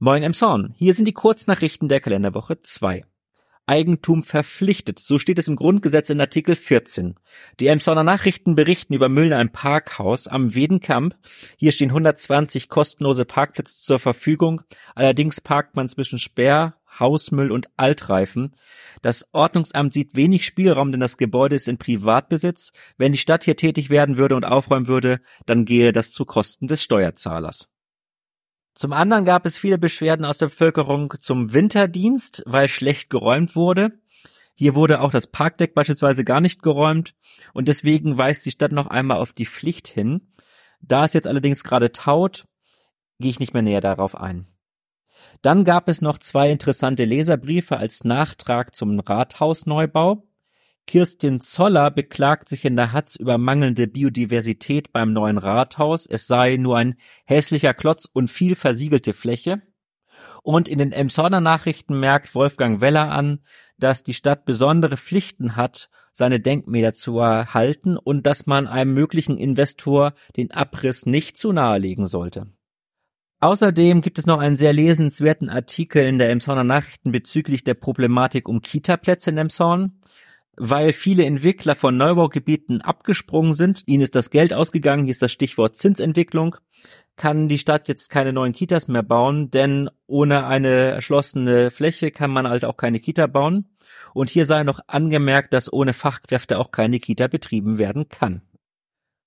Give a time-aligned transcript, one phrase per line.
[0.00, 3.04] Moin Emshorn, hier sind die Kurznachrichten der Kalenderwoche 2.
[3.66, 7.16] Eigentum verpflichtet, so steht es im Grundgesetz in Artikel 14.
[7.58, 11.16] Die Emshorner Nachrichten berichten über Müll in einem Parkhaus am Wedenkamp.
[11.56, 14.62] Hier stehen 120 kostenlose Parkplätze zur Verfügung.
[14.94, 18.54] Allerdings parkt man zwischen Sperr, Hausmüll und Altreifen.
[19.02, 22.70] Das Ordnungsamt sieht wenig Spielraum, denn das Gebäude ist in Privatbesitz.
[22.98, 26.68] Wenn die Stadt hier tätig werden würde und aufräumen würde, dann gehe das zu Kosten
[26.68, 27.68] des Steuerzahlers.
[28.78, 33.98] Zum anderen gab es viele Beschwerden aus der Bevölkerung zum Winterdienst, weil schlecht geräumt wurde.
[34.54, 37.16] Hier wurde auch das Parkdeck beispielsweise gar nicht geräumt
[37.54, 40.32] und deswegen weist die Stadt noch einmal auf die Pflicht hin.
[40.80, 42.46] Da es jetzt allerdings gerade taut,
[43.18, 44.46] gehe ich nicht mehr näher darauf ein.
[45.42, 50.27] Dann gab es noch zwei interessante Leserbriefe als Nachtrag zum Rathausneubau.
[50.88, 56.06] Kirstin Zoller beklagt sich in der Hatz über mangelnde Biodiversität beim neuen Rathaus.
[56.06, 59.60] Es sei nur ein hässlicher Klotz und viel versiegelte Fläche.
[60.42, 63.40] Und in den Emshorner Nachrichten merkt Wolfgang Weller an,
[63.76, 69.36] dass die Stadt besondere Pflichten hat, seine Denkmäler zu erhalten und dass man einem möglichen
[69.36, 72.46] Investor den Abriss nicht zu nahelegen sollte.
[73.40, 78.48] Außerdem gibt es noch einen sehr lesenswerten Artikel in der Emshorner Nachrichten bezüglich der Problematik
[78.48, 80.00] um Kita-Plätze in Emshorn
[80.58, 83.82] weil viele Entwickler von Neubaugebieten abgesprungen sind.
[83.86, 86.56] Ihnen ist das Geld ausgegangen, hier ist das Stichwort Zinsentwicklung,
[87.16, 92.30] kann die Stadt jetzt keine neuen Kitas mehr bauen, denn ohne eine erschlossene Fläche kann
[92.30, 93.66] man halt auch keine Kita bauen.
[94.14, 98.42] Und hier sei noch angemerkt, dass ohne Fachkräfte auch keine Kita betrieben werden kann.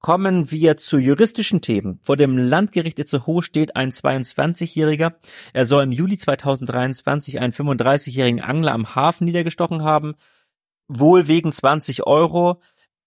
[0.00, 1.98] Kommen wir zu juristischen Themen.
[2.02, 5.14] Vor dem Landgericht Itzehoe steht ein 22-Jähriger.
[5.52, 10.14] Er soll im Juli 2023 einen 35-jährigen Angler am Hafen niedergestochen haben
[10.88, 12.60] wohl wegen 20 Euro.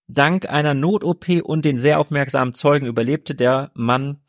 [0.07, 4.19] Dank einer Not-OP und den sehr aufmerksamen Zeugen überlebte der Mann.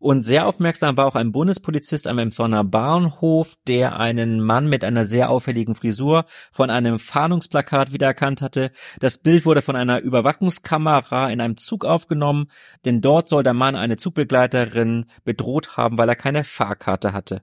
[0.00, 5.04] Und sehr aufmerksam war auch ein Bundespolizist am Emsonner Bahnhof, der einen Mann mit einer
[5.04, 8.70] sehr auffälligen Frisur von einem Fahndungsplakat wiedererkannt hatte.
[9.00, 12.48] Das Bild wurde von einer Überwachungskamera in einem Zug aufgenommen,
[12.84, 17.42] denn dort soll der Mann eine Zugbegleiterin bedroht haben, weil er keine Fahrkarte hatte.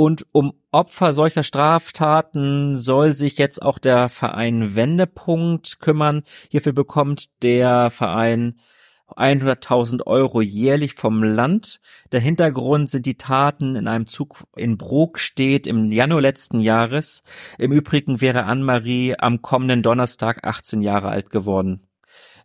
[0.00, 6.22] Und um Opfer solcher Straftaten soll sich jetzt auch der Verein Wendepunkt kümmern.
[6.52, 8.60] Hierfür bekommt der Verein
[9.08, 11.80] 100.000 Euro jährlich vom Land.
[12.12, 17.24] Der Hintergrund sind die Taten in einem Zug in Brokstedt im Januar letzten Jahres.
[17.58, 21.87] Im Übrigen wäre Anne-Marie am kommenden Donnerstag 18 Jahre alt geworden.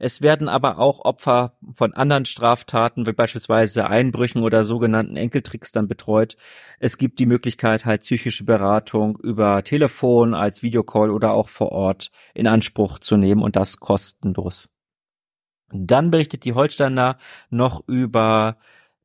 [0.04, 5.88] Es werden aber auch Opfer von anderen Straftaten, wie beispielsweise Einbrüchen oder sogenannten Enkeltricks dann
[5.88, 6.36] betreut.
[6.78, 12.12] Es gibt die Möglichkeit, halt psychische Beratung über Telefon, als Videocall oder auch vor Ort
[12.34, 14.68] in Anspruch zu nehmen und das kostenlos.
[15.72, 17.18] Dann berichtet die Holsteiner
[17.50, 18.58] noch über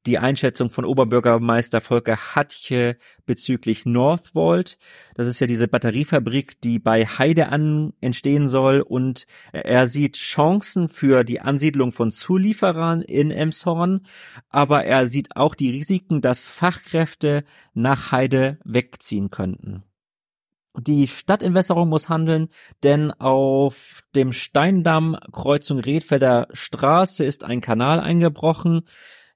[0.08, 2.96] die Einschätzung von Oberbürgermeister Volker Hatche
[3.26, 4.78] bezüglich Northvolt.
[5.14, 10.88] Das ist ja diese Batteriefabrik, die bei Heide an entstehen soll und er sieht Chancen
[10.88, 14.06] für die Ansiedlung von Zulieferern in Emshorn,
[14.48, 19.84] aber er sieht auch die Risiken, dass Fachkräfte nach Heide wegziehen könnten.
[20.80, 22.48] Die Stadtentwässerung muss handeln,
[22.82, 28.84] denn auf dem Steindamm Kreuzung Redfelder Straße ist ein Kanal eingebrochen.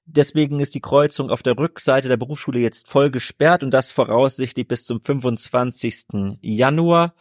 [0.05, 4.67] Deswegen ist die Kreuzung auf der Rückseite der Berufsschule jetzt voll gesperrt und das voraussichtlich
[4.67, 6.37] bis zum 25.
[6.41, 7.13] Januar.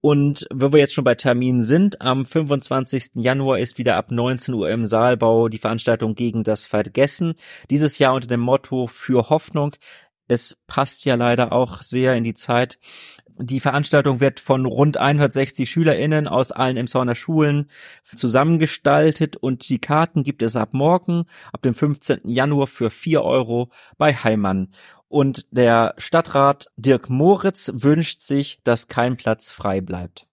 [0.00, 3.10] Und wenn wir jetzt schon bei Terminen sind, am 25.
[3.14, 7.34] Januar ist wieder ab 19 Uhr im Saalbau die Veranstaltung gegen das Vergessen.
[7.70, 9.74] Dieses Jahr unter dem Motto für Hoffnung.
[10.28, 12.78] Es passt ja leider auch sehr in die Zeit.
[13.40, 17.70] Die Veranstaltung wird von rund 160 SchülerInnen aus allen Emshorner Schulen
[18.04, 22.22] zusammengestaltet und die Karten gibt es ab morgen, ab dem 15.
[22.24, 24.72] Januar für 4 Euro bei Heimann.
[25.06, 30.26] Und der Stadtrat Dirk Moritz wünscht sich, dass kein Platz frei bleibt.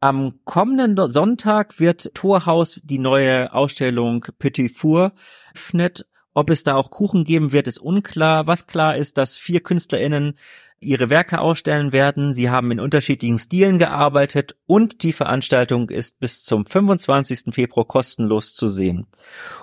[0.00, 5.12] Am kommenden Sonntag wird Torhaus die neue Ausstellung Petit Four
[5.54, 6.06] öffnet.
[6.34, 8.46] Ob es da auch Kuchen geben wird, ist unklar.
[8.46, 10.38] Was klar ist, dass vier KünstlerInnen
[10.82, 12.34] ihre Werke ausstellen werden.
[12.34, 17.54] Sie haben in unterschiedlichen Stilen gearbeitet und die Veranstaltung ist bis zum 25.
[17.54, 19.06] Februar kostenlos zu sehen.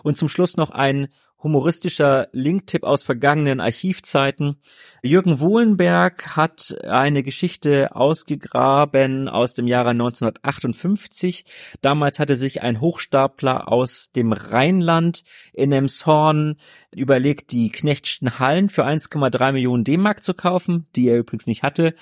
[0.03, 1.09] Und zum Schluss noch ein
[1.41, 4.57] humoristischer Linktipp aus vergangenen Archivzeiten.
[5.01, 11.45] Jürgen Wohlenberg hat eine Geschichte ausgegraben aus dem Jahre 1958.
[11.81, 15.23] Damals hatte sich ein Hochstapler aus dem Rheinland
[15.53, 16.57] in Emshorn
[16.93, 21.95] überlegt, die Knechtschen Hallen für 1,3 Millionen D-Mark zu kaufen, die er übrigens nicht hatte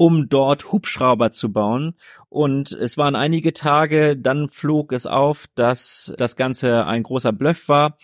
[0.00, 1.96] um dort Hubschrauber zu bauen.
[2.28, 7.68] Und es waren einige Tage, dann flog es auf, dass das Ganze ein großer Bluff
[7.68, 7.98] war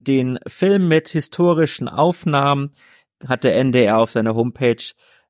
[0.00, 2.72] den Film mit historischen Aufnahmen
[3.26, 4.82] hat NDR auf seiner Homepage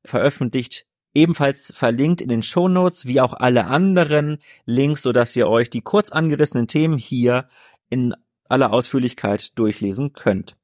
[0.05, 5.83] veröffentlicht, ebenfalls verlinkt in den Shownotes, wie auch alle anderen Links, sodass ihr euch die
[5.83, 7.49] kurz angerissenen Themen hier
[7.89, 8.15] in
[8.49, 10.57] aller Ausführlichkeit durchlesen könnt.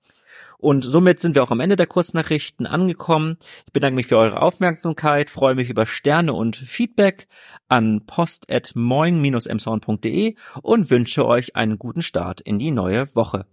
[0.58, 3.38] Und somit sind wir auch am Ende der Kurznachrichten angekommen.
[3.66, 7.28] Ich bedanke mich für eure Aufmerksamkeit, freue mich über Sterne und Feedback
[7.68, 13.46] an post@moing-emshorn.de und wünsche euch einen guten Start in die neue Woche.